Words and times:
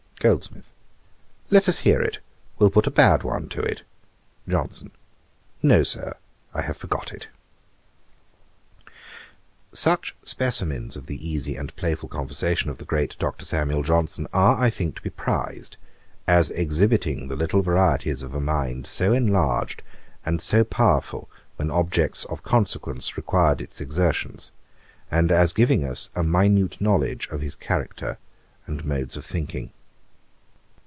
GOLDSMITH. 0.23 0.67
'Let 1.49 1.67
us 1.67 1.79
hear 1.79 1.99
it; 1.99 2.19
we'll 2.59 2.69
put 2.69 2.85
a 2.85 2.91
bad 2.91 3.23
one 3.23 3.49
to 3.49 3.59
it.. 3.59 3.81
JOHNSON. 4.47 4.91
'No, 5.63 5.81
Sir, 5.81 6.13
I 6.53 6.61
have 6.61 6.77
forgot 6.77 7.11
it.' 7.11 7.27
Such 9.73 10.15
specimens 10.21 10.95
of 10.95 11.07
the 11.07 11.17
easy 11.27 11.55
and 11.55 11.75
playful 11.75 12.07
conversation 12.07 12.69
of 12.69 12.77
the 12.77 12.85
great 12.85 13.15
Dr. 13.17 13.43
Samuel 13.43 13.81
Johnson 13.81 14.27
are, 14.31 14.61
I 14.61 14.69
think, 14.69 14.95
to 14.97 15.01
be 15.01 15.09
prized; 15.09 15.77
as 16.27 16.51
exhibiting 16.51 17.27
the 17.27 17.35
little 17.35 17.63
varieties 17.63 18.21
of 18.21 18.35
a 18.35 18.39
mind 18.39 18.85
so 18.85 19.13
enlarged 19.13 19.81
and 20.23 20.39
so 20.39 20.63
powerful 20.63 21.31
when 21.55 21.71
objects 21.71 22.25
of 22.25 22.43
consequence 22.43 23.17
required 23.17 23.59
its 23.59 23.81
exertions, 23.81 24.51
and 25.09 25.31
as 25.31 25.51
giving 25.51 25.83
us 25.83 26.11
a 26.15 26.21
minute 26.21 26.79
knowledge 26.79 27.27
of 27.31 27.41
his 27.41 27.55
character 27.55 28.19
and 28.67 28.85
modes 28.85 29.17
of 29.17 29.25
thinking. 29.25 29.71